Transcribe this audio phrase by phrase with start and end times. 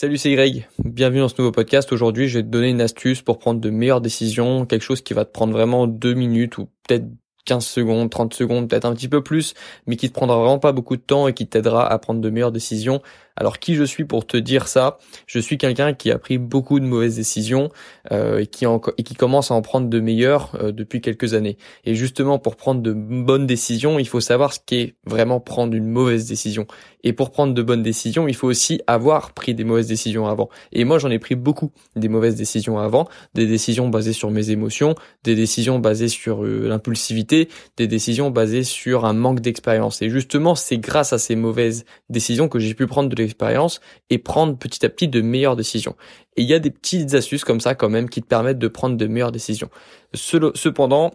[0.00, 0.68] Salut, c'est Greg.
[0.84, 1.90] Bienvenue dans ce nouveau podcast.
[1.90, 5.12] Aujourd'hui, je vais te donner une astuce pour prendre de meilleures décisions, quelque chose qui
[5.12, 7.06] va te prendre vraiment deux minutes ou peut-être
[7.46, 9.54] 15 secondes, 30 secondes, peut-être un petit peu plus,
[9.88, 12.30] mais qui te prendra vraiment pas beaucoup de temps et qui t'aidera à prendre de
[12.30, 13.02] meilleures décisions
[13.38, 14.98] alors qui je suis pour te dire ça?
[15.26, 17.70] Je suis quelqu'un qui a pris beaucoup de mauvaises décisions
[18.12, 21.56] euh, et, qui commence à en prendre de meilleures euh, depuis quelques années.
[21.84, 25.86] Et justement, pour prendre de bonnes décisions, il faut savoir ce qu'est vraiment prendre une
[25.88, 26.66] mauvaise décision.
[27.04, 30.48] Et pour prendre de bonnes décisions, il faut aussi avoir pris des mauvaises décisions avant.
[30.72, 34.50] Et moi, j'en ai pris beaucoup des mauvaises décisions avant, des décisions basées sur mes
[34.50, 40.02] émotions, des décisions basées sur euh, l'impulsivité, des décisions basées sur un manque d'expérience.
[40.02, 44.18] Et justement, c'est grâce à ces mauvaises décisions que j'ai pu prendre de expérience et
[44.18, 45.96] prendre petit à petit de meilleures décisions.
[46.36, 48.68] Et il y a des petites astuces comme ça quand même qui te permettent de
[48.68, 49.70] prendre de meilleures décisions.
[50.14, 51.12] Cependant,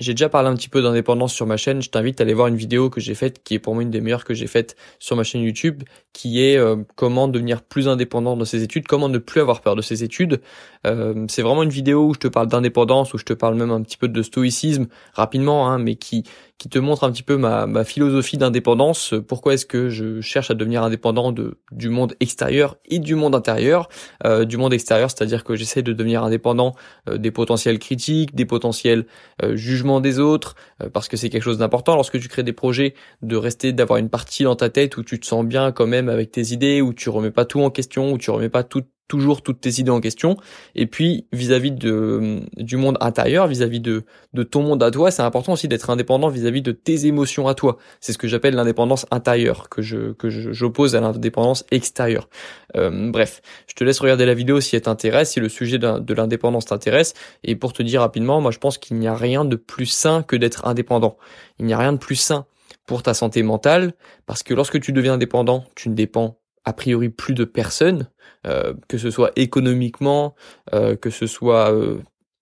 [0.00, 1.82] j'ai déjà parlé un petit peu d'indépendance sur ma chaîne.
[1.82, 3.90] Je t'invite à aller voir une vidéo que j'ai faite, qui est pour moi une
[3.90, 7.88] des meilleures que j'ai faites sur ma chaîne YouTube, qui est euh, comment devenir plus
[7.88, 10.40] indépendant dans ses études, comment ne plus avoir peur de ses études.
[10.86, 13.70] Euh, c'est vraiment une vidéo où je te parle d'indépendance, où je te parle même
[13.70, 16.24] un petit peu de stoïcisme rapidement, hein, mais qui
[16.58, 19.14] qui te montre un petit peu ma, philosophie d'indépendance.
[19.26, 23.36] Pourquoi est-ce que je cherche à devenir indépendant de, du monde extérieur et du monde
[23.36, 23.88] intérieur.
[24.26, 26.74] Euh, du monde extérieur, c'est-à-dire que j'essaie de devenir indépendant
[27.08, 29.06] euh, des potentiels critiques, des potentiels
[29.42, 30.56] euh, jugements des autres,
[30.92, 34.10] parce que c'est quelque chose d'important lorsque tu crées des projets, de rester, d'avoir une
[34.10, 36.92] partie dans ta tête où tu te sens bien quand même avec tes idées, où
[36.92, 39.90] tu remets pas tout en question, où tu remets pas tout toujours toutes tes idées
[39.90, 40.36] en question.
[40.74, 45.54] Et puis vis-à-vis du monde intérieur, vis-à-vis de de ton monde à toi, c'est important
[45.54, 47.78] aussi d'être indépendant vis-à-vis de tes émotions à toi.
[48.00, 52.28] C'est ce que j'appelle l'indépendance intérieure que je que j'oppose à l'indépendance extérieure.
[52.76, 56.14] Euh, bref, je te laisse regarder la vidéo si elle t'intéresse, si le sujet de
[56.14, 57.14] l'indépendance t'intéresse.
[57.42, 60.22] Et pour te dire rapidement, moi je pense qu'il n'y a rien de plus sain
[60.22, 61.16] que d'être indépendant.
[61.58, 62.46] Il n'y a rien de plus sain
[62.86, 63.94] pour ta santé mentale
[64.26, 68.08] parce que lorsque tu deviens indépendant, tu ne dépends a priori plus de personnes,
[68.46, 70.34] euh, que ce soit économiquement,
[70.74, 71.98] euh, que ce soit euh,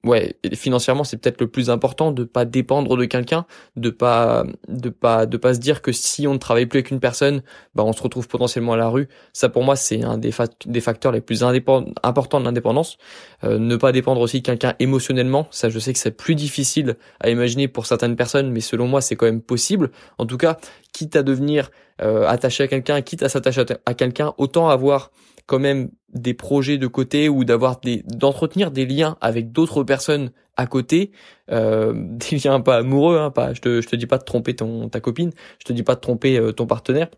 [0.06, 3.44] ouais, financièrement, c'est peut-être le plus important de pas dépendre de quelqu'un,
[3.76, 6.90] de pas de pas de pas se dire que si on ne travaille plus avec
[6.90, 7.42] une personne,
[7.74, 9.08] bah on se retrouve potentiellement à la rue.
[9.32, 10.30] Ça pour moi, c'est un des,
[10.66, 12.98] des facteurs les plus importants de l'indépendance.
[13.44, 17.30] Euh, ne pas dépendre aussi quelqu'un émotionnellement, ça je sais que c'est plus difficile à
[17.30, 19.90] imaginer pour certaines personnes, mais selon moi, c'est quand même possible.
[20.18, 20.58] En tout cas,
[20.92, 21.70] quitte à devenir
[22.00, 25.10] euh, attaché à quelqu'un, quitte à s'attacher à quelqu'un, autant avoir
[25.46, 30.30] quand même des projets de côté ou d'avoir des d'entretenir des liens avec d'autres personnes
[30.56, 31.12] à côté,
[31.50, 33.54] euh, des liens pas amoureux, hein, pas.
[33.54, 35.94] Je te je te dis pas de tromper ton ta copine, je te dis pas
[35.94, 37.08] de tromper euh, ton partenaire.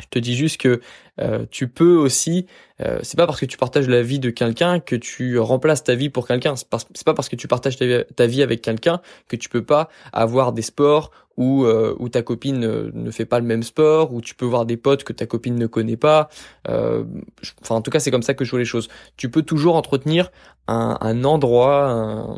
[0.00, 0.80] Je te dis juste que
[1.20, 2.46] euh, tu peux aussi,
[2.80, 5.94] euh, c'est pas parce que tu partages la vie de quelqu'un que tu remplaces ta
[5.94, 6.54] vie pour quelqu'un.
[6.56, 10.52] C'est pas parce que tu partages ta vie avec quelqu'un que tu peux pas avoir
[10.52, 12.60] des sports où, euh, ta copine
[12.92, 15.56] ne fait pas le même sport, où tu peux voir des potes que ta copine
[15.56, 16.28] ne connaît pas.
[16.68, 17.04] Euh,
[17.62, 18.88] enfin, en tout cas, c'est comme ça que je vois les choses.
[19.16, 20.30] Tu peux toujours entretenir
[20.68, 22.36] un, endroit,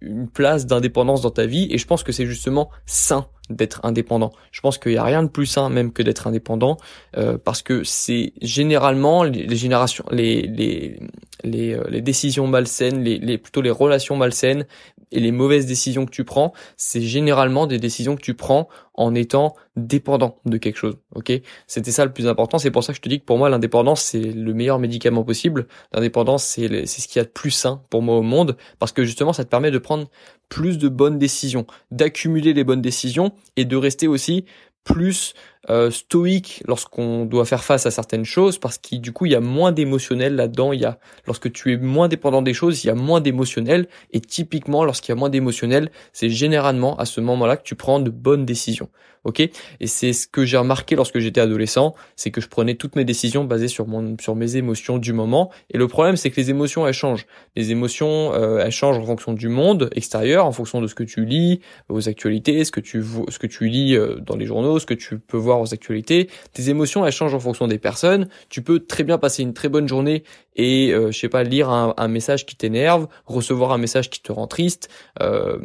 [0.00, 4.32] une place d'indépendance dans ta vie, et je pense que c'est justement sain d'être indépendant.
[4.52, 6.78] Je pense qu'il n'y a rien de plus sain même que d'être indépendant,
[7.16, 10.96] euh, parce que c'est généralement les, générations, euh,
[11.44, 14.66] les décisions malsaines, les, les plutôt les relations malsaines
[15.12, 19.14] et les mauvaises décisions que tu prends, c'est généralement des décisions que tu prends en
[19.14, 20.96] étant dépendant de quelque chose.
[21.14, 21.32] Ok,
[21.66, 22.58] c'était ça le plus important.
[22.58, 25.22] C'est pour ça que je te dis que pour moi l'indépendance c'est le meilleur médicament
[25.22, 25.66] possible.
[25.92, 28.92] L'indépendance c'est c'est ce qu'il y a de plus sain pour moi au monde parce
[28.92, 30.08] que justement ça te permet de prendre
[30.48, 34.44] plus de bonnes décisions, d'accumuler les bonnes décisions et de rester aussi
[34.84, 35.34] plus
[35.68, 39.34] euh, stoïque lorsqu'on doit faire face à certaines choses parce que du coup il y
[39.34, 40.72] a moins d'émotionnel là-dedans.
[40.72, 43.88] Il y a lorsque tu es moins dépendant des choses il y a moins d'émotionnel.
[44.12, 48.00] Et typiquement lorsqu'il y a moins d'émotionnel c'est généralement à ce moment-là que tu prends
[48.00, 48.88] de bonnes décisions.
[49.24, 49.40] Ok?
[49.40, 53.04] Et c'est ce que j'ai remarqué lorsque j'étais adolescent c'est que je prenais toutes mes
[53.04, 55.50] décisions basées sur mon sur mes émotions du moment.
[55.70, 57.26] Et le problème c'est que les émotions elles changent.
[57.56, 61.02] Les émotions euh, elles changent en fonction du monde extérieur en fonction de ce que
[61.02, 64.78] tu lis aux actualités ce que tu ce que tu lis euh, dans les journaux
[64.78, 66.28] ce que tu peux voir aux actualités.
[66.52, 68.28] Tes émotions, elles changent en fonction des personnes.
[68.48, 70.24] Tu peux très bien passer une très bonne journée
[70.54, 74.32] et, euh, je sais pas, lire un, message qui t'énerve, recevoir un message qui te
[74.32, 74.88] rend triste.
[75.20, 75.58] Euh,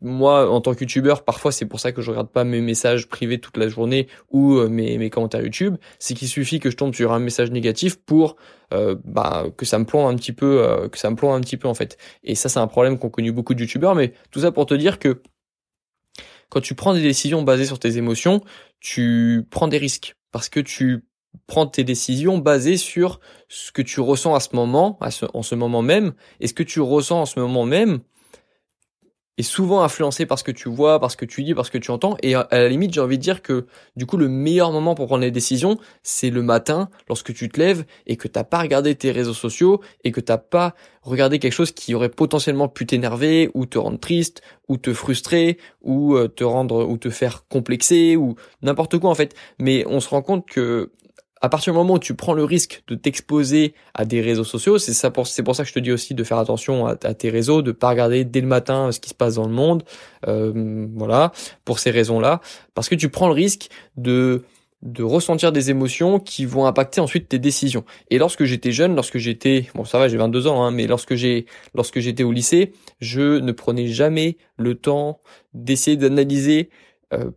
[0.00, 3.08] moi, en tant que youtubeur, parfois c'est pour ça que je regarde pas mes messages
[3.08, 5.76] privés toute la journée ou euh, mes, mes commentaires YouTube.
[5.98, 8.36] C'est qu'il suffit que je tombe sur un message négatif pour
[9.04, 11.68] bah, que ça me plombe un petit peu, que ça me plombe un petit peu
[11.68, 11.98] en fait.
[12.24, 13.94] Et ça, c'est un problème qu'ont connu beaucoup de youtubeurs.
[13.94, 15.20] Mais tout ça pour te dire que
[16.52, 18.42] quand tu prends des décisions basées sur tes émotions,
[18.78, 20.16] tu prends des risques.
[20.32, 21.06] Parce que tu
[21.46, 25.42] prends tes décisions basées sur ce que tu ressens à ce moment, à ce, en
[25.42, 28.00] ce moment même, et ce que tu ressens en ce moment même
[29.38, 31.70] est souvent influencé par ce que tu vois, par ce que tu dis, par ce
[31.70, 32.16] que tu entends.
[32.22, 35.06] Et à la limite, j'ai envie de dire que du coup, le meilleur moment pour
[35.06, 38.94] prendre les décisions, c'est le matin, lorsque tu te lèves et que t'as pas regardé
[38.94, 43.50] tes réseaux sociaux et que t'as pas regardé quelque chose qui aurait potentiellement pu t'énerver
[43.54, 48.16] ou te rendre triste ou te frustrer ou euh, te rendre ou te faire complexer
[48.16, 49.34] ou n'importe quoi en fait.
[49.58, 50.92] Mais on se rend compte que
[51.42, 54.78] à partir du moment où tu prends le risque de t'exposer à des réseaux sociaux,
[54.78, 56.96] c'est ça pour c'est pour ça que je te dis aussi de faire attention à,
[56.96, 59.82] tes réseaux, de pas regarder dès le matin ce qui se passe dans le monde,
[60.28, 61.32] euh, voilà,
[61.64, 62.40] pour ces raisons-là,
[62.74, 64.44] parce que tu prends le risque de
[64.82, 67.84] de ressentir des émotions qui vont impacter ensuite tes décisions.
[68.10, 71.14] Et lorsque j'étais jeune, lorsque j'étais, bon ça va, j'ai 22 ans, hein, mais lorsque
[71.14, 75.20] j'ai, lorsque j'étais au lycée, je ne prenais jamais le temps
[75.54, 76.70] d'essayer d'analyser
[77.12, 77.30] euh,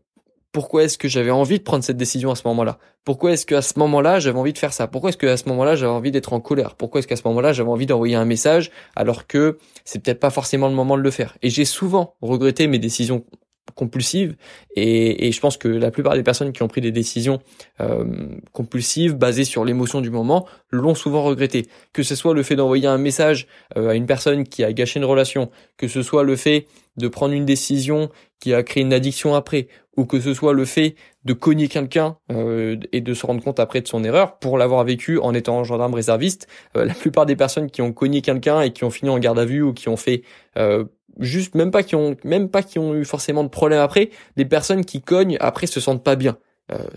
[0.55, 2.79] pourquoi est-ce que j'avais envie de prendre cette décision à ce moment-là?
[3.03, 4.87] Pourquoi est-ce qu'à ce moment-là, j'avais envie de faire ça?
[4.87, 6.75] Pourquoi est-ce qu'à ce moment-là, j'avais envie d'être en colère?
[6.75, 10.29] Pourquoi est-ce qu'à ce moment-là, j'avais envie d'envoyer un message alors que c'est peut-être pas
[10.29, 11.37] forcément le moment de le faire?
[11.41, 13.25] Et j'ai souvent regretté mes décisions
[13.73, 14.37] compulsives
[14.77, 17.39] et, je pense que la plupart des personnes qui ont pris des décisions
[17.81, 18.05] euh,
[18.53, 21.67] compulsives basées sur l'émotion du moment l'ont souvent regretté.
[21.91, 24.99] Que ce soit le fait d'envoyer un message euh, à une personne qui a gâché
[24.99, 28.93] une relation, que ce soit le fait de prendre une décision qui a créé une
[28.93, 29.67] addiction après,
[29.97, 33.59] ou que ce soit le fait de cogner quelqu'un euh, et de se rendre compte
[33.59, 37.35] après de son erreur, pour l'avoir vécu en étant gendarme réserviste, euh, la plupart des
[37.35, 39.89] personnes qui ont cogné quelqu'un et qui ont fini en garde à vue ou qui
[39.89, 40.23] ont fait
[40.57, 40.85] euh,
[41.19, 44.45] juste même pas qui ont même pas qui ont eu forcément de problème après, des
[44.45, 46.37] personnes qui cognent après se sentent pas bien.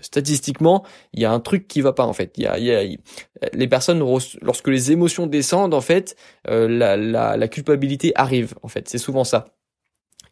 [0.01, 0.83] statistiquement,
[1.13, 2.33] il y a un truc qui va pas en fait.
[2.37, 2.83] Il y a, y a
[3.53, 3.99] les personnes
[4.41, 6.15] lorsque les émotions descendent en fait,
[6.45, 8.89] la, la, la culpabilité arrive en fait.
[8.89, 9.45] C'est souvent ça.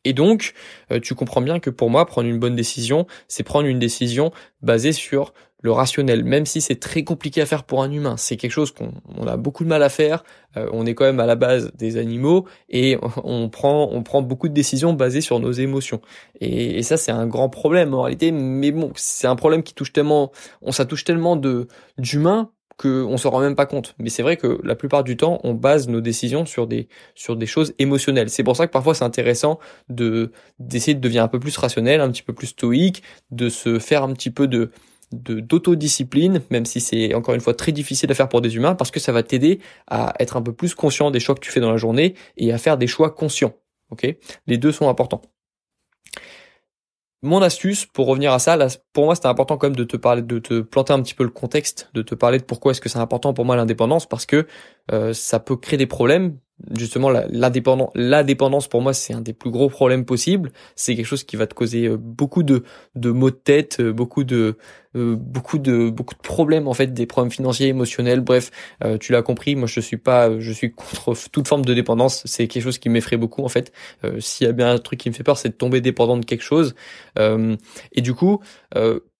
[0.03, 0.53] Et donc,
[0.91, 4.31] euh, tu comprends bien que pour moi, prendre une bonne décision, c'est prendre une décision
[4.61, 8.15] basée sur le rationnel, même si c'est très compliqué à faire pour un humain.
[8.17, 10.23] C'est quelque chose qu'on a beaucoup de mal à faire.
[10.55, 14.21] Euh, on est quand même à la base des animaux et on prend, on prend
[14.21, 16.01] beaucoup de décisions basées sur nos émotions.
[16.41, 18.31] Et, et ça, c'est un grand problème en réalité.
[18.31, 21.67] Mais bon, c'est un problème qui touche tellement, on ça touche tellement de
[21.97, 23.95] d'humains qu'on s'en rend même pas compte.
[23.99, 27.35] Mais c'est vrai que la plupart du temps, on base nos décisions sur des sur
[27.35, 28.29] des choses émotionnelles.
[28.29, 29.59] C'est pour ça que parfois c'est intéressant
[29.89, 33.79] de d'essayer de devenir un peu plus rationnel, un petit peu plus stoïque, de se
[33.79, 34.71] faire un petit peu de
[35.11, 38.75] de d'autodiscipline, même si c'est encore une fois très difficile à faire pour des humains,
[38.75, 41.51] parce que ça va t'aider à être un peu plus conscient des choix que tu
[41.51, 43.53] fais dans la journée et à faire des choix conscients.
[43.89, 44.05] Ok,
[44.47, 45.21] les deux sont importants.
[47.23, 48.57] Mon astuce, pour revenir à ça,
[48.93, 51.23] pour moi, c'était important quand même de te parler, de te planter un petit peu
[51.23, 54.27] le contexte, de te parler de pourquoi est-ce que c'est important pour moi l'indépendance, parce
[54.27, 54.45] que
[54.91, 56.37] euh, ça peut créer des problèmes,
[56.75, 60.51] justement la, dépendance, pour moi c'est un des plus gros problèmes possibles.
[60.75, 62.63] C'est quelque chose qui va te causer euh, beaucoup de
[62.95, 64.57] de maux de tête euh, beaucoup de
[64.95, 68.21] euh, beaucoup de beaucoup de problèmes en fait des problèmes financiers émotionnels.
[68.21, 68.51] Bref
[68.99, 72.23] tu l'as compris moi je suis pas je suis contre toute forme de dépendance.
[72.25, 73.71] C'est quelque chose qui m'effraie beaucoup en fait.
[74.19, 76.25] S'il y a bien un truc qui me fait peur c'est de tomber dépendant de
[76.25, 76.75] quelque chose.
[77.17, 78.41] Et du coup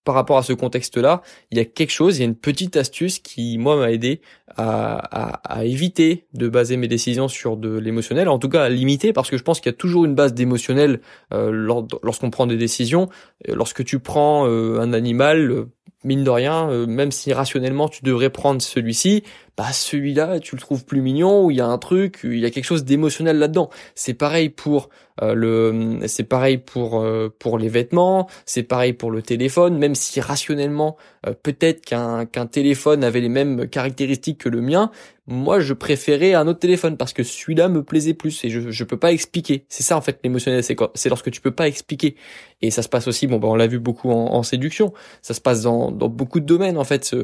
[0.07, 1.21] par rapport à ce contexte-là,
[1.51, 4.21] il y a quelque chose, il y a une petite astuce qui, moi, m'a aidé
[4.55, 9.29] à, éviter de baser mes décisions sur de l'émotionnel, en tout cas à limiter, parce
[9.29, 11.01] que je pense qu'il y a toujours une base d'émotionnel
[11.33, 13.09] euh, lorsqu'on prend des décisions.
[13.45, 15.67] Lorsque tu prends euh, un animal,
[16.05, 19.23] mine de rien, euh, même si rationnellement tu devrais prendre celui-ci,
[19.57, 22.45] bah celui-là tu le trouves plus mignon ou il y a un truc, il y
[22.45, 23.69] a quelque chose d'émotionnel là-dedans.
[23.95, 24.89] C'est pareil pour
[25.23, 29.95] euh, le, c'est pareil pour euh, pour les vêtements, c'est pareil pour le téléphone, même
[29.95, 30.95] si rationnellement
[31.41, 34.91] peut-être qu'un qu'un téléphone avait les mêmes caractéristiques que le mien,
[35.25, 38.83] moi je préférais un autre téléphone parce que celui-là me plaisait plus et je je
[38.83, 39.65] peux pas expliquer.
[39.69, 42.15] C'est ça en fait l'émotionnel, c'est C'est lorsque tu peux pas expliquer.
[42.61, 45.33] Et ça se passe aussi, bon bah on l'a vu beaucoup en, en séduction, ça
[45.33, 47.15] se passe dans dans beaucoup de domaines en fait.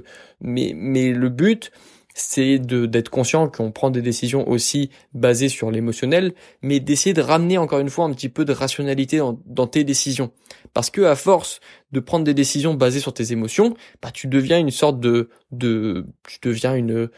[0.41, 1.71] Mais mais le but
[2.13, 7.57] c'est d'être conscient qu'on prend des décisions aussi basées sur l'émotionnel, mais d'essayer de ramener
[7.57, 10.31] encore une fois un petit peu de rationalité dans, dans, tes décisions.
[10.73, 11.59] Parce que à force
[11.91, 16.05] de prendre des décisions basées sur tes émotions, bah tu deviens une sorte de de
[16.27, 17.09] tu deviens une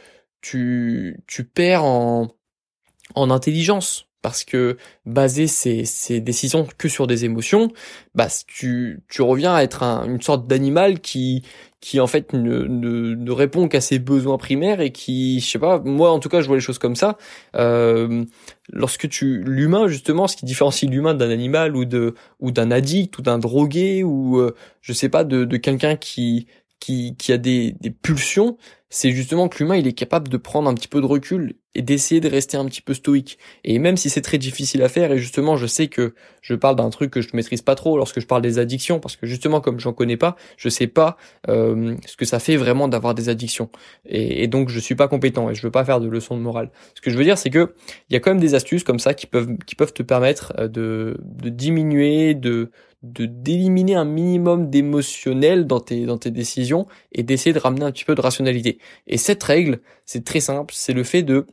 [0.42, 2.30] tu tu perds en
[3.16, 7.72] en intelligence parce que baser ces, ces, décisions que sur des émotions,
[8.16, 11.44] bah tu, tu reviens à être une sorte d'animal qui
[11.80, 15.60] qui en fait ne, ne, ne répond qu'à ses besoins primaires et qui, je sais
[15.60, 17.20] pas, moi en tout cas je vois les choses comme ça.
[17.56, 18.26] Euh,
[18.74, 23.20] lorsque tu l'humain justement, ce qui différencie l'humain d'un animal ou de ou d'un addict
[23.20, 26.48] ou d'un drogué ou euh, je sais pas de, de quelqu'un qui
[26.80, 28.58] qui qui a des, des pulsions,
[28.96, 31.82] c'est justement que l'humain il est capable de prendre un petit peu de recul et
[31.82, 33.38] d'essayer de rester un petit peu stoïque.
[33.66, 36.78] Et même si c'est très difficile à faire, et justement je sais que je parle
[36.78, 39.28] d'un truc que je ne maîtrise pas trop lorsque je parle des addictions, parce que
[39.28, 41.18] justement comme j'en connais pas, je sais pas
[41.50, 43.70] euh, ce que ça fait vraiment d'avoir des addictions.
[44.06, 46.72] Et, donc je suis pas compétent et je veux pas faire de leçons de morale.
[46.94, 47.76] Ce que je veux dire c'est que
[48.10, 51.18] il y a quand même des astuces comme ça qui peuvent te permettre euh, de,
[51.22, 52.72] de diminuer, de
[53.06, 57.92] de d'éliminer un minimum d'émotionnel dans tes dans tes décisions et d'essayer de ramener un
[57.92, 58.80] petit peu de rationalité.
[59.08, 61.46] Et cette règle, c'est très simple, c'est le fait de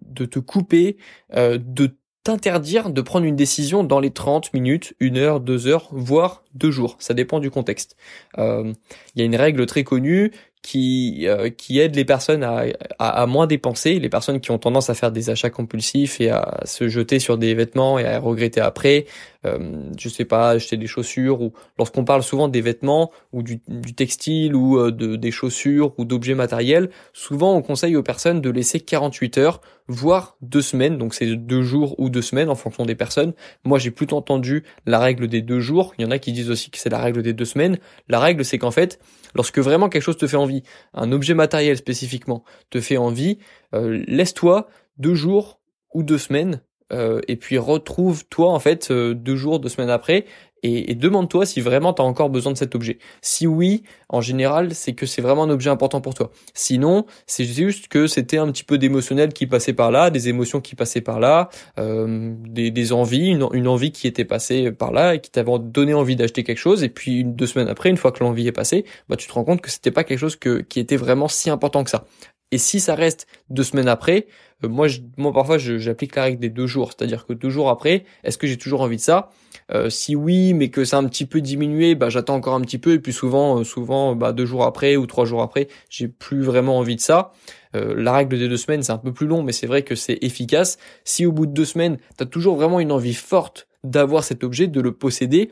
[0.00, 0.96] de te couper,
[1.34, 5.88] euh, de t'interdire de prendre une décision dans les 30 minutes, une heure, deux heures,
[5.90, 6.96] voire deux jours.
[7.00, 7.96] Ça dépend du contexte.
[8.38, 8.72] Euh,
[9.14, 10.30] il y a une règle très connue
[10.62, 12.64] qui euh, qui aide les personnes à,
[12.98, 16.60] à, moins dépenser, les personnes qui ont tendance à faire des achats compulsifs et à
[16.64, 19.06] se jeter sur des vêtements et à regretter après.
[19.44, 19.58] Euh,
[19.98, 23.92] je sais pas, acheter des chaussures ou lorsqu'on parle souvent des vêtements ou du, du
[23.92, 28.50] textile ou euh, de, des chaussures ou d'objets matériels, souvent on conseille aux personnes de
[28.50, 30.96] laisser 48 heures, voire deux semaines.
[30.96, 33.32] Donc c'est deux jours ou deux semaines en fonction des personnes.
[33.64, 35.92] Moi j'ai plutôt entendu la règle des deux jours.
[35.98, 37.78] Il y en a qui disent aussi que c'est la règle des deux semaines.
[38.08, 39.00] La règle c'est qu'en fait
[39.34, 40.51] Lorsque vraiment quelque chose te fait envie,
[40.94, 43.38] un objet matériel spécifiquement te fait envie,
[43.74, 44.68] euh, laisse-toi
[44.98, 45.60] deux jours
[45.94, 50.26] ou deux semaines euh, et puis retrouve-toi en fait euh, deux jours, deux semaines après
[50.62, 52.98] et, demande-toi si vraiment tu as encore besoin de cet objet.
[53.20, 56.30] Si oui, en général, c'est que c'est vraiment un objet important pour toi.
[56.54, 60.60] Sinon, c'est juste que c'était un petit peu d'émotionnel qui passait par là, des émotions
[60.60, 65.20] qui passaient par là, euh, des, envies, une, envie qui était passée par là et
[65.20, 66.84] qui t'avait donné envie d'acheter quelque chose.
[66.84, 69.32] Et puis une, deux semaines après, une fois que l'envie est passée, bah tu te
[69.32, 72.04] rends compte que c'était pas quelque chose que, qui était vraiment si important que ça.
[72.52, 74.26] Et si ça reste deux semaines après,
[74.62, 74.86] euh, moi,
[75.32, 78.58] parfois j'applique la règle des deux jours, c'est-à-dire que deux jours après, est-ce que j'ai
[78.58, 79.30] toujours envie de ça?
[79.72, 82.60] Euh, Si oui, mais que ça a un petit peu diminué, bah j'attends encore un
[82.60, 85.68] petit peu et puis souvent, euh, souvent, bah deux jours après ou trois jours après,
[85.88, 87.32] j'ai plus vraiment envie de ça.
[87.74, 90.18] la règle des deux semaines, c'est un peu plus long, mais c'est vrai que c'est
[90.20, 90.76] efficace.
[91.04, 94.44] Si au bout de deux semaines, tu as toujours vraiment une envie forte d'avoir cet
[94.44, 95.50] objet, de le posséder,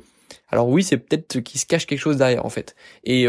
[0.51, 2.77] alors oui, c'est peut-être qu'il se cache quelque chose derrière en fait.
[3.05, 3.27] Et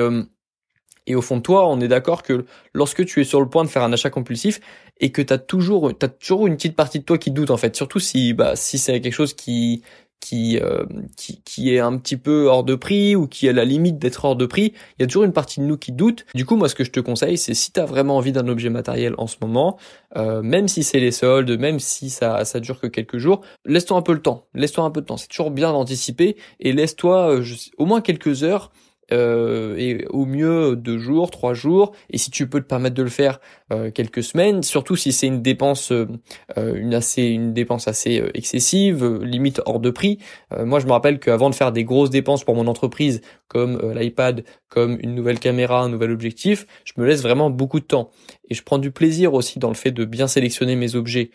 [1.07, 3.63] et au fond de toi, on est d'accord que lorsque tu es sur le point
[3.63, 4.59] de faire un achat compulsif
[4.99, 7.57] et que tu as toujours t'as toujours une petite partie de toi qui doute en
[7.57, 9.83] fait, surtout si bah si c'est quelque chose qui
[10.21, 10.85] qui, euh,
[11.17, 13.97] qui qui est un petit peu hors de prix ou qui est à la limite
[13.97, 16.25] d'être hors de prix, il y a toujours une partie de nous qui doute.
[16.35, 18.47] Du coup, moi ce que je te conseille, c'est si tu as vraiment envie d'un
[18.47, 19.77] objet matériel en ce moment,
[20.15, 23.97] euh, même si c'est les soldes, même si ça ça dure que quelques jours, laisse-toi
[23.97, 24.45] un peu le temps.
[24.53, 27.43] Laisse-toi un peu de temps, c'est toujours bien d'anticiper et laisse-toi euh,
[27.77, 28.71] au moins quelques heures
[29.11, 33.03] euh, et au mieux deux jours, trois jours, et si tu peux te permettre de
[33.03, 33.39] le faire
[33.71, 36.07] euh, quelques semaines, surtout si c'est une dépense, euh,
[36.55, 40.19] une assez, une dépense assez excessive, limite hors de prix.
[40.57, 44.43] moi, je me rappelle qu'avant de faire des grosses dépenses pour mon entreprise, comme l'iPad,
[44.69, 48.11] comme une nouvelle caméra, un nouvel objectif, je me laisse vraiment beaucoup de temps,
[48.49, 51.31] et je prends du plaisir aussi dans le fait de bien sélectionner mes objets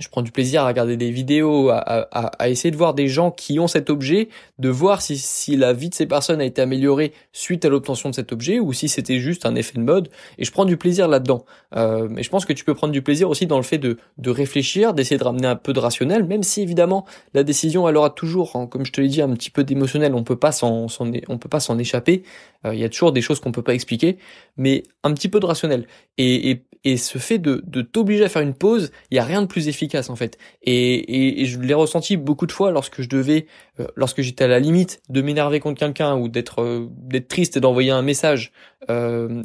[0.00, 3.06] je prends du plaisir à regarder des vidéos, à, à, à, essayer de voir des
[3.06, 4.28] gens qui ont cet objet,
[4.58, 8.08] de voir si, si la vie de ces personnes a été améliorée suite à l'obtention
[8.08, 10.08] de cet objet ou si c'était juste un effet de mode.
[10.38, 11.44] Et je prends du plaisir là-dedans.
[11.76, 13.98] Euh, mais je pense que tu peux prendre du plaisir aussi dans le fait de,
[14.16, 17.04] de réfléchir, d'essayer de ramener un peu de rationnel, même si évidemment
[17.34, 20.14] la décision elle aura toujours, hein, comme je te l'ai dit, un petit peu d'émotionnel.
[20.14, 20.86] On peut pas s'en,
[21.28, 22.22] on peut pas s'en échapper.
[22.64, 24.16] Euh, il y a toujours des choses qu'on peut pas expliquer,
[24.56, 25.86] mais un petit peu de rationnel.
[26.16, 29.24] Et, et, et ce fait de, de t'obliger à faire une pause, il y a
[29.24, 30.38] rien de plus efficace en fait.
[30.62, 33.46] Et, et, je l'ai ressenti beaucoup de fois lorsque je devais,
[33.80, 37.56] euh, lorsque j'étais à la limite de m'énerver contre quelqu'un ou d'être euh, d'être triste
[37.56, 38.52] et d'envoyer un message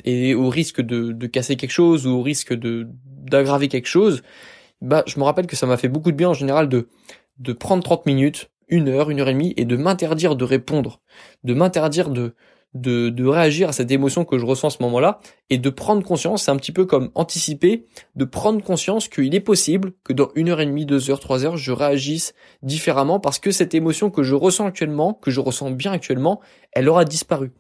[0.06, 4.24] et au risque de, de casser quelque chose ou au risque de d'aggraver quelque chose.
[4.82, 6.88] Bah, je me rappelle que ça m'a fait beaucoup de bien en général de
[7.38, 11.02] de prendre 30 minutes, une heure, une heure et demie, et de m'interdire de répondre,
[11.44, 12.34] de m'interdire de,
[12.76, 16.44] de, réagir à cette émotion que je ressens à ce moment-là et de prendre conscience,
[16.44, 20.50] c'est un petit peu comme anticiper, de prendre conscience qu'il est possible que dans une
[20.50, 24.24] heure et demie, deux heures, trois heures, je réagisse différemment parce que cette émotion que
[24.24, 26.42] je ressens actuellement, que je ressens bien actuellement,
[26.74, 27.52] elle aura disparu.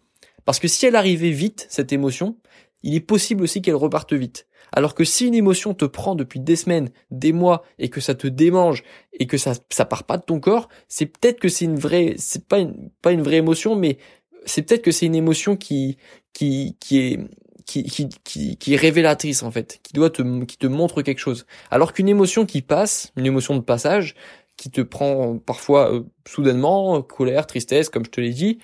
[0.43, 2.37] Parce que si elle arrivait vite, cette émotion,
[2.83, 4.47] il est possible aussi qu'elle reparte vite.
[4.71, 8.13] Alors que si une émotion te prend depuis des semaines, des mois, et que ça
[8.13, 11.65] te démange, et que ça, ça part pas de ton corps, c'est peut-être que c'est
[11.65, 12.59] une vraie, c'est pas
[13.01, 13.97] pas une vraie émotion, mais
[14.45, 15.97] c'est peut-être que c'est une émotion qui
[16.33, 17.19] qui qui est
[17.65, 17.83] qui,
[18.23, 21.45] qui, qui, est révélatrice en fait, qui doit te qui te montre quelque chose.
[21.71, 24.15] Alors qu'une émotion qui passe, une émotion de passage,
[24.57, 28.59] qui te prend parfois euh, soudainement, colère, tristesse, comme je te l'ai dit,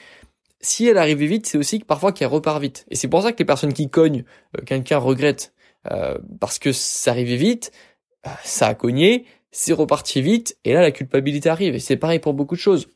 [0.62, 2.86] si elle arrive vite, c'est aussi que parfois qu'elle repart vite.
[2.90, 4.24] Et c'est pour ça que les personnes qui cognent,
[4.58, 5.54] euh, quelqu'un regrette
[5.92, 7.72] euh, parce que ça arrivait vite,
[8.44, 11.76] ça a cogné, c'est reparti vite, et là la culpabilité arrive.
[11.76, 12.88] Et c'est pareil pour beaucoup de choses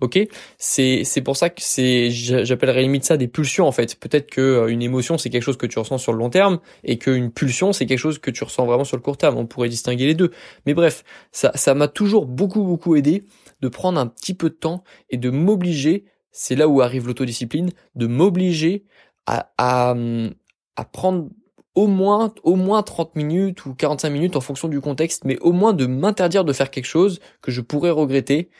[0.00, 0.18] Ok,
[0.58, 3.98] c'est c'est pour ça que c'est j'appellerais limite ça des pulsions en fait.
[3.98, 6.60] Peut-être que euh, une émotion c'est quelque chose que tu ressens sur le long terme
[6.84, 9.36] et qu'une pulsion c'est quelque chose que tu ressens vraiment sur le court terme.
[9.36, 10.30] On pourrait distinguer les deux.
[10.66, 13.24] Mais bref, ça ça m'a toujours beaucoup beaucoup aidé
[13.60, 16.04] de prendre un petit peu de temps et de m'obliger.
[16.30, 18.84] C'est là où arrive l'autodiscipline, de m'obliger
[19.26, 19.94] à, à
[20.76, 21.28] à prendre
[21.74, 25.52] au moins au moins 30 minutes ou 45 minutes en fonction du contexte, mais au
[25.52, 28.50] moins de m'interdire de faire quelque chose que je pourrais regretter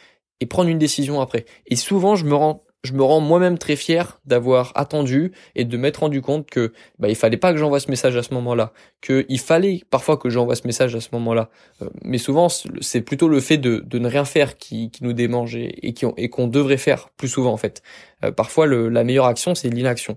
[0.40, 1.45] et prendre une décision après.
[1.66, 5.76] Et souvent, je me rends je me rends moi-même très fier d'avoir attendu et de
[5.76, 8.73] m'être rendu compte que bah, il fallait pas que j'envoie ce message à ce moment-là,
[9.02, 11.50] que il fallait parfois que j'envoie ce message à ce moment-là.
[11.83, 15.12] Euh, mais souvent, c'est plutôt le fait de, de ne rien faire qui, qui nous
[15.12, 17.83] démange et, et qu'on devrait faire plus souvent en fait.
[18.25, 20.16] Euh, parfois, la meilleure action, c'est l'inaction.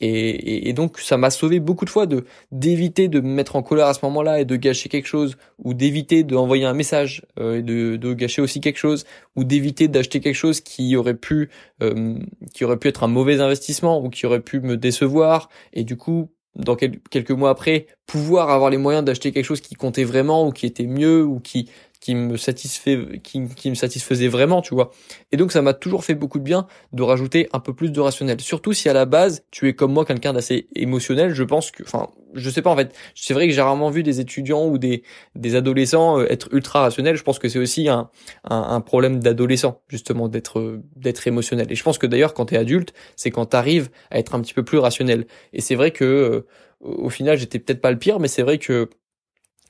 [0.00, 3.62] Et, et, donc ça m'a sauvé beaucoup de fois de d'éviter de me mettre en
[3.62, 7.58] colère à ce moment-là et de gâcher quelque chose, ou d'éviter d'envoyer un message euh,
[7.58, 9.04] et de, de gâcher aussi quelque chose,
[9.36, 11.50] ou d'éviter d'acheter quelque chose qui aurait pu
[11.82, 12.14] euh,
[12.54, 15.96] qui aurait pu être un mauvais investissement ou qui aurait pu me décevoir et du
[15.96, 20.46] coup dans quelques mois après pouvoir avoir les moyens d'acheter quelque chose qui comptait vraiment
[20.46, 24.90] ou qui était mieux ou qui qui me satisfait, qui, me satisfaisait vraiment, tu vois.
[25.32, 28.00] Et donc ça m'a toujours fait beaucoup de bien de rajouter un peu plus de
[28.00, 28.40] rationnel.
[28.40, 31.82] Surtout si à la base tu es comme moi quelqu'un d'assez émotionnel, je pense que,
[31.82, 32.94] enfin, je sais pas en fait.
[33.14, 35.02] C'est vrai que j'ai rarement vu des étudiants ou des
[35.34, 37.16] des adolescents euh, être ultra rationnels.
[37.16, 38.08] Je pense que c'est aussi un
[38.48, 41.66] un, un problème d'adolescent justement d'être d'être émotionnel.
[41.70, 44.34] Et je pense que d'ailleurs quand tu es adulte, c'est quand tu arrives à être
[44.34, 45.26] un petit peu plus rationnel.
[45.52, 46.46] Et c'est vrai que euh,
[46.80, 48.88] au final j'étais peut-être pas le pire, mais c'est vrai que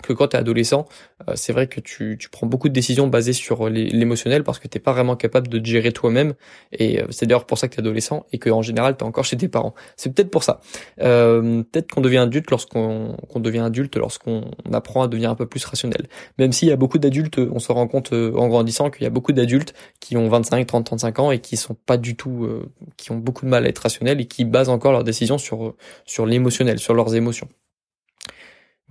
[0.02, 0.86] que quand tu es adolescent,
[1.28, 4.68] euh, c'est vrai que tu, tu, prends beaucoup de décisions basées sur l'émotionnel parce que
[4.68, 6.34] t'es pas vraiment capable de te gérer toi-même.
[6.72, 9.06] Et euh, c'est d'ailleurs pour ça que tu es adolescent et qu'en général tu es
[9.06, 9.74] encore chez tes parents.
[9.96, 10.60] C'est peut-être pour ça.
[11.00, 15.46] Euh, peut-être qu'on devient adulte lorsqu'on qu'on devient adulte, lorsqu'on apprend à devenir un peu
[15.46, 16.08] plus rationnel.
[16.38, 19.10] Même s'il y a beaucoup d'adultes, on se rend compte en grandissant qu'il y a
[19.10, 22.48] beaucoup d'adultes qui ont 25, 30, 35 ans et qui sont pas du tout,
[22.96, 25.74] qui ont beaucoup de mal à être rationnels et qui basent encore leurs décisions sur
[26.04, 27.48] sur l'émotionnel, sur leurs émotions.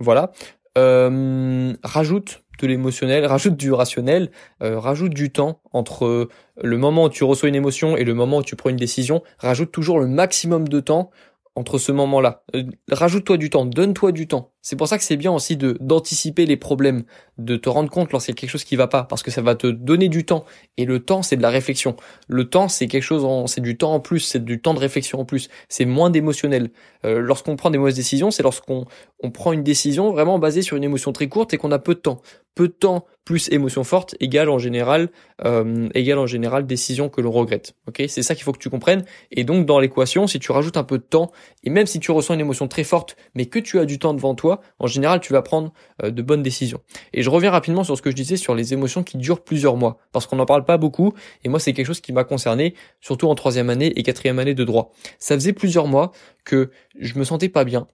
[0.00, 0.32] Voilà.
[0.78, 4.30] Euh, rajoute de l'émotionnel, rajoute du rationnel,
[4.62, 6.28] euh, rajoute du temps entre
[6.62, 9.22] le moment où tu reçois une émotion et le moment où tu prends une décision,
[9.38, 11.10] rajoute toujours le maximum de temps
[11.56, 12.44] entre ce moment-là.
[12.54, 14.52] Euh, rajoute-toi du temps, donne-toi du temps.
[14.62, 17.04] C'est pour ça que c'est bien aussi d'anticiper les problèmes,
[17.44, 19.42] de te rendre compte lorsqu'il y a quelque chose qui va pas, parce que ça
[19.42, 20.44] va te donner du temps.
[20.76, 21.96] Et le temps, c'est de la réflexion.
[22.28, 25.20] Le temps, c'est quelque chose, c'est du temps en plus, c'est du temps de réflexion
[25.20, 25.48] en plus.
[25.68, 26.70] C'est moins d'émotionnel.
[27.04, 28.86] Euh, lorsqu'on prend des mauvaises décisions, c'est lorsqu'on
[29.22, 31.94] on prend une décision vraiment basée sur une émotion très courte et qu'on a peu
[31.94, 32.22] de temps.
[32.54, 35.08] Peu de temps plus émotion forte égale en général
[35.44, 37.74] euh, en général décision que l'on regrette.
[37.86, 39.04] Ok, c'est ça qu'il faut que tu comprennes.
[39.30, 41.30] Et donc dans l'équation, si tu rajoutes un peu de temps
[41.62, 44.14] et même si tu ressens une émotion très forte, mais que tu as du temps
[44.14, 45.72] devant toi en général, tu vas prendre
[46.02, 46.80] euh, de bonnes décisions.
[47.12, 49.76] Et je reviens rapidement sur ce que je disais sur les émotions qui durent plusieurs
[49.76, 51.14] mois, parce qu'on n'en parle pas beaucoup,
[51.44, 54.54] et moi c'est quelque chose qui m'a concerné, surtout en troisième année et quatrième année
[54.54, 54.92] de droit.
[55.18, 56.12] Ça faisait plusieurs mois
[56.44, 57.86] que je me sentais pas bien,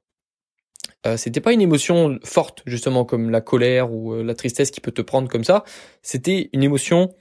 [1.07, 4.81] euh, c'était pas une émotion forte justement comme la colère ou euh, la tristesse qui
[4.81, 5.65] peut te prendre comme ça.
[6.03, 7.15] C'était une émotion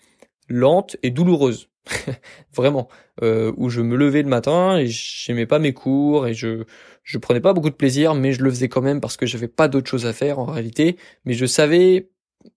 [0.48, 1.70] lente et douloureuse
[2.54, 2.88] vraiment.
[3.24, 6.66] Euh, où je me levais le matin et j'aimais pas mes cours et je
[7.04, 9.48] je prenais pas beaucoup de plaisir mais je le faisais quand même parce que j'avais
[9.48, 10.98] pas d'autre chose à faire en réalité.
[11.26, 12.10] Mais je savais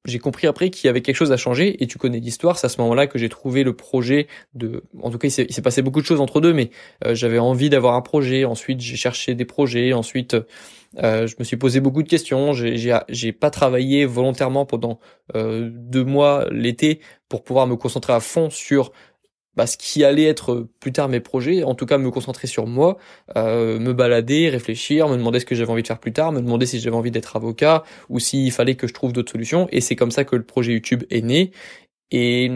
[0.04, 2.58] j'ai compris après qu'il y avait quelque chose à changer et tu connais l'histoire.
[2.58, 5.62] C'est à ce moment-là que j'ai trouvé le projet de en tout cas il s'est
[5.62, 6.70] passé beaucoup de choses entre deux mais
[7.04, 8.44] euh, j'avais envie d'avoir un projet.
[8.44, 9.92] Ensuite j'ai cherché des projets.
[9.92, 10.36] Ensuite
[11.02, 12.52] euh, je me suis posé beaucoup de questions.
[12.52, 14.98] J'ai pas travaillé volontairement pendant
[15.34, 18.92] euh, deux mois l'été pour pouvoir me concentrer à fond sur
[19.59, 22.68] bah, ce qui allait être plus tard mes projets, en tout cas me concentrer sur
[22.68, 22.97] moi,
[23.37, 26.40] euh, me balader, réfléchir, me demander ce que j'avais envie de faire plus tard, me
[26.40, 29.66] demander si j'avais envie d'être avocat ou s'il fallait que je trouve d'autres solutions.
[29.73, 31.51] Et c'est comme ça que le projet YouTube est né.
[32.12, 32.49] Et,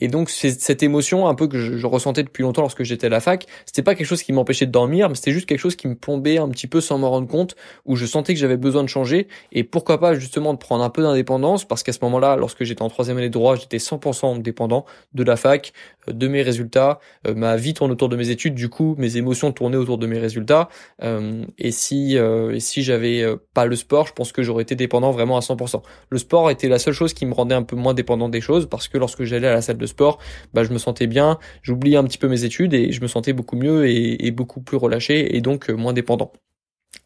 [0.00, 3.20] et donc cette émotion un peu que je, ressentais depuis longtemps lorsque j'étais à la
[3.20, 5.86] fac, c'était pas quelque chose qui m'empêchait de dormir, mais c'était juste quelque chose qui
[5.86, 7.54] me plombait un petit peu sans m'en rendre compte,
[7.84, 9.28] où je sentais que j'avais besoin de changer.
[9.52, 12.82] Et pourquoi pas justement de prendre un peu d'indépendance parce qu'à ce moment-là, lorsque j'étais
[12.82, 15.72] en troisième année de droit, j'étais 100% dépendant de la fac,
[16.08, 19.16] euh, de mes résultats, euh, ma vie tourne autour de mes études, du coup mes
[19.16, 20.68] émotions tournaient autour de mes résultats.
[21.02, 25.12] Euh, et si et si j'avais pas le sport, je pense que j'aurais été dépendant
[25.12, 25.82] vraiment à 100%.
[26.10, 28.68] Le sport était la seule chose qui me rendait un peu moins dépendant des choses
[28.68, 30.18] parce que lorsque j'allais à la salle de sport,
[30.52, 33.32] bah, je me sentais bien, j'oubliais un petit peu mes études et je me sentais
[33.32, 36.32] beaucoup mieux et, beaucoup plus relâché et donc euh, moins dépendant.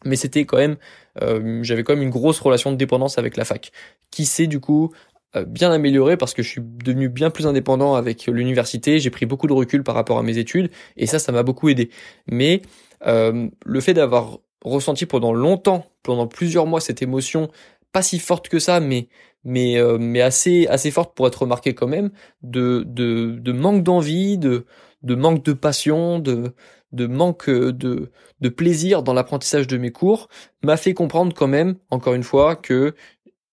[0.05, 0.77] Mais c'était quand même,
[1.21, 3.71] euh, j'avais quand même une grosse relation de dépendance avec la fac,
[4.11, 4.93] qui s'est du coup
[5.35, 9.25] euh, bien amélioré parce que je suis devenu bien plus indépendant avec l'université, j'ai pris
[9.25, 11.89] beaucoup de recul par rapport à mes études et ça, ça m'a beaucoup aidé.
[12.27, 12.61] Mais
[13.01, 17.49] le fait d'avoir ressenti pendant longtemps, pendant plusieurs mois cette émotion
[17.91, 19.09] pas si forte que ça, mais
[19.43, 22.11] mais euh, mais assez assez forte pour être remarquée quand même,
[22.43, 24.65] de de, de manque d'envie, de
[25.03, 26.53] de manque de passion, de
[26.91, 30.27] de manque de de plaisir dans l'apprentissage de mes cours,
[30.63, 32.95] m'a fait comprendre quand même, encore une fois, que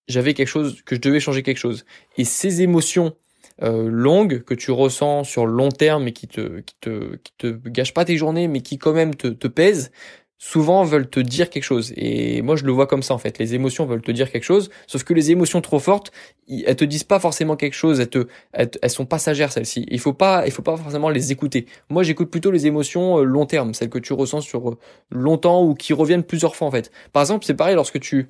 [0.09, 1.85] j'avais quelque chose, que je devais changer quelque chose.
[2.17, 3.17] Et ces émotions
[3.63, 7.47] euh, longues que tu ressens sur long terme et qui te qui te qui te
[7.69, 9.91] gâchent pas tes journées, mais qui quand même te te pèsent,
[10.39, 11.93] souvent veulent te dire quelque chose.
[11.97, 13.39] Et moi, je le vois comme ça, en fait.
[13.39, 16.13] Les émotions veulent te dire quelque chose, sauf que les émotions trop fortes,
[16.49, 19.87] elles te disent pas forcément quelque chose, elles te, elles, sont passagères, celles-ci.
[19.91, 21.67] Il faut pas, il faut pas forcément les écouter.
[21.89, 24.79] Moi, j'écoute plutôt les émotions euh, long terme, celles que tu ressens sur euh,
[25.11, 26.91] longtemps ou qui reviennent plusieurs fois, en fait.
[27.13, 28.29] Par exemple, c'est pareil lorsque tu,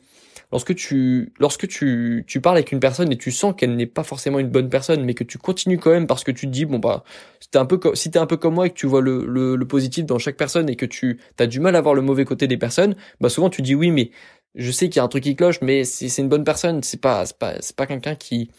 [0.52, 4.02] lorsque tu lorsque tu tu parles avec une personne et tu sens qu'elle n'est pas
[4.02, 6.64] forcément une bonne personne mais que tu continues quand même parce que tu te dis
[6.64, 7.04] bon bah
[7.40, 9.66] si un peu si t'es un peu comme moi et que tu vois le, le,
[9.66, 12.46] positif dans chaque personne et que tu as du mal à voir le mauvais côté
[12.46, 14.10] des personnes bah souvent tu dis oui mais
[14.56, 16.82] je sais qu'il y a un truc qui cloche mais c'est une bonne personne.
[16.82, 18.50] C'est pas c'est pas c'est pas quelqu'un qui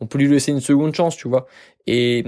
[0.00, 1.46] on peut lui laisser une seconde chance tu vois.
[1.86, 2.24] Et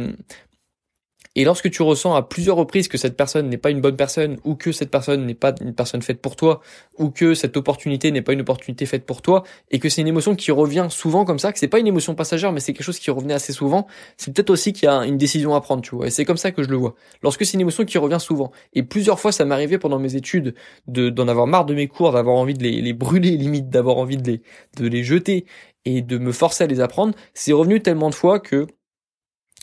[1.36, 4.38] et lorsque tu ressens à plusieurs reprises que cette personne n'est pas une bonne personne,
[4.44, 6.62] ou que cette personne n'est pas une personne faite pour toi,
[6.98, 10.08] ou que cette opportunité n'est pas une opportunité faite pour toi, et que c'est une
[10.08, 12.86] émotion qui revient souvent comme ça, que c'est pas une émotion passagère, mais c'est quelque
[12.86, 15.82] chose qui revenait assez souvent, c'est peut-être aussi qu'il y a une décision à prendre,
[15.82, 16.06] tu vois.
[16.06, 16.94] Et c'est comme ça que je le vois.
[17.22, 20.16] Lorsque c'est une émotion qui revient souvent, et plusieurs fois ça m'est arrivé pendant mes
[20.16, 20.54] études
[20.86, 23.98] de d'en avoir marre de mes cours, d'avoir envie de les, les brûler limite, d'avoir
[23.98, 24.42] envie de les
[24.78, 25.44] de les jeter
[25.84, 28.66] et de me forcer à les apprendre, c'est revenu tellement de fois que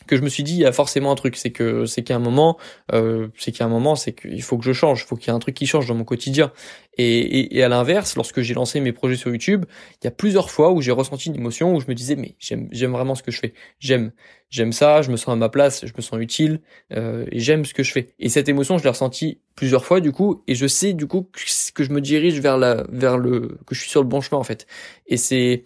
[0.06, 1.36] que je me suis dit il y a forcément un truc.
[1.36, 2.58] C'est que c'est qu'à un moment
[2.92, 5.02] euh, c'est qu'à un moment c'est qu'il faut que je change.
[5.02, 6.52] Il faut qu'il y ait un truc qui change dans mon quotidien.
[6.96, 9.64] Et, et, et à l'inverse lorsque j'ai lancé mes projets sur YouTube
[10.00, 12.36] il y a plusieurs fois où j'ai ressenti une émotion où je me disais mais
[12.38, 13.54] j'aime j'aime vraiment ce que je fais.
[13.78, 14.12] J'aime
[14.50, 16.60] j'aime ça je me sens à ma place je me sens utile
[16.92, 18.14] euh, et j'aime ce que je fais.
[18.18, 21.28] Et cette émotion je l'ai ressentie plusieurs fois du coup et je sais du coup
[21.74, 24.40] que je me dirige vers la vers le que je suis sur le bon chemin
[24.40, 24.66] en fait.
[25.06, 25.64] Et c'est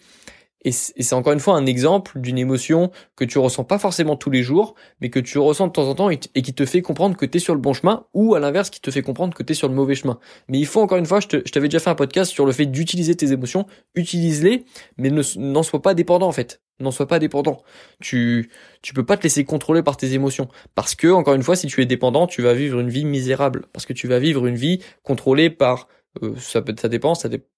[0.65, 4.31] et c'est encore une fois un exemple d'une émotion que tu ressens pas forcément tous
[4.31, 7.17] les jours, mais que tu ressens de temps en temps et, qui te fait comprendre
[7.17, 9.43] que tu es sur le bon chemin, ou à l'inverse qui te fait comprendre que
[9.45, 10.19] tu es sur le mauvais chemin.
[10.49, 12.67] Mais il faut encore une fois, je t'avais déjà fait un podcast sur le fait
[12.67, 14.65] d'utiliser tes émotions, utilise-les,
[14.97, 16.61] mais n'en sois pas dépendant en fait.
[16.81, 17.63] N'en sois pas dépendant.
[18.01, 18.51] Tu
[18.83, 21.67] tu peux pas te laisser contrôler par tes émotions parce que encore une fois, si
[21.67, 24.55] tu es dépendant, tu vas vivre une vie misérable parce que tu vas vivre une
[24.55, 25.89] vie contrôlée par
[26.23, 27.58] euh, ça peut ça dépend, ça dépend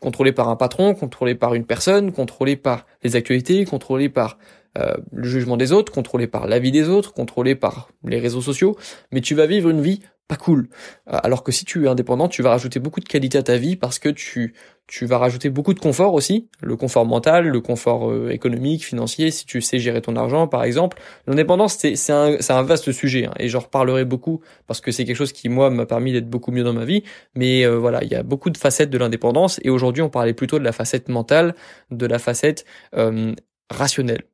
[0.00, 4.38] contrôlé par un patron, contrôlé par une personne, contrôlé par les actualités, contrôlé par
[4.78, 8.76] euh, le jugement des autres, contrôlé par l'avis des autres, contrôlé par les réseaux sociaux,
[9.12, 10.68] mais tu vas vivre une vie pas cool.
[11.08, 13.56] Euh, alors que si tu es indépendant, tu vas rajouter beaucoup de qualité à ta
[13.56, 14.54] vie parce que tu
[14.86, 19.30] tu vas rajouter beaucoup de confort aussi, le confort mental, le confort euh, économique, financier,
[19.30, 20.98] si tu sais gérer ton argent par exemple.
[21.26, 24.92] L'indépendance c'est c'est un c'est un vaste sujet hein, et j'en reparlerai beaucoup parce que
[24.92, 27.02] c'est quelque chose qui moi m'a permis d'être beaucoup mieux dans ma vie,
[27.34, 30.34] mais euh, voilà, il y a beaucoup de facettes de l'indépendance et aujourd'hui on parlait
[30.34, 31.54] plutôt de la facette mentale,
[31.90, 32.64] de la facette
[33.70, 34.24] rationnelle.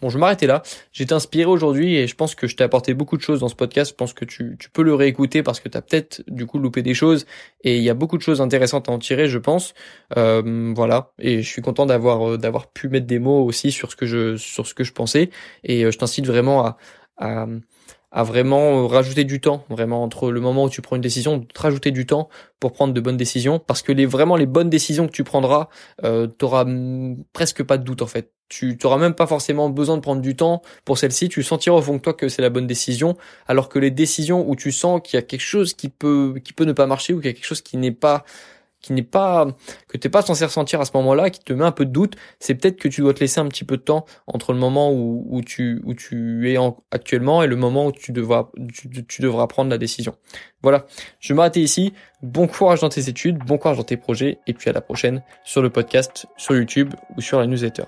[0.00, 0.62] Bon, je vais m'arrêter là.
[0.92, 3.54] J'ai inspiré aujourd'hui et je pense que je t'ai apporté beaucoup de choses dans ce
[3.54, 3.92] podcast.
[3.92, 6.58] Je pense que tu, tu peux le réécouter parce que tu as peut-être du coup
[6.58, 7.26] loupé des choses
[7.62, 9.72] et il y a beaucoup de choses intéressantes à en tirer, je pense.
[10.16, 11.12] Euh, voilà.
[11.20, 14.06] Et je suis content d'avoir euh, d'avoir pu mettre des mots aussi sur ce que
[14.06, 15.30] je sur ce que je pensais
[15.62, 16.76] et euh, je t'incite vraiment à
[18.14, 21.44] à vraiment rajouter du temps, vraiment entre le moment où tu prends une décision, de
[21.46, 22.28] te rajouter du temps
[22.60, 25.68] pour prendre de bonnes décisions, parce que les vraiment les bonnes décisions que tu prendras,
[26.04, 26.64] euh, t'auras
[27.32, 28.32] presque pas de doute en fait.
[28.48, 31.28] Tu t'auras même pas forcément besoin de prendre du temps pour celle-ci.
[31.28, 33.16] Tu sentiras au fond de toi que c'est la bonne décision,
[33.48, 36.52] alors que les décisions où tu sens qu'il y a quelque chose qui peut qui
[36.52, 38.24] peut ne pas marcher ou qu'il y a quelque chose qui n'est pas
[38.84, 39.46] qui n'est pas
[39.88, 42.16] que t'es pas censé ressentir à ce moment-là, qui te met un peu de doute,
[42.38, 44.92] c'est peut-être que tu dois te laisser un petit peu de temps entre le moment
[44.92, 46.58] où, où tu où tu es
[46.90, 48.50] actuellement et le moment où tu devras
[49.08, 50.14] tu, devras prendre la décision.
[50.62, 50.84] Voilà,
[51.18, 51.94] je vais m'arrêter ici.
[52.22, 55.22] Bon courage dans tes études, bon courage dans tes projets et puis à la prochaine
[55.44, 57.84] sur le podcast, sur YouTube ou sur la newsletter.